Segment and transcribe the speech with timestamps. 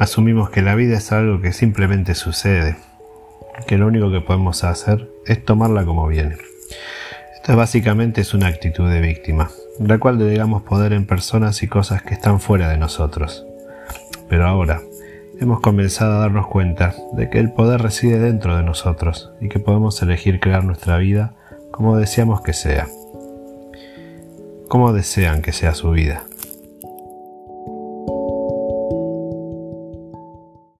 [0.00, 2.76] asumimos que la vida es algo que simplemente sucede,
[3.66, 6.38] que lo único que podemos hacer es tomarla como viene.
[7.34, 12.02] Esto básicamente es una actitud de víctima, la cual delegamos poder en personas y cosas
[12.02, 13.44] que están fuera de nosotros.
[14.30, 14.80] Pero ahora,
[15.38, 19.58] hemos comenzado a darnos cuenta de que el poder reside dentro de nosotros y que
[19.58, 21.34] podemos elegir crear nuestra vida
[21.72, 22.88] como deseamos que sea.
[24.66, 26.22] Como desean que sea su vida.